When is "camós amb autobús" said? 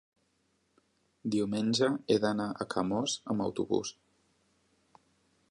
2.75-3.95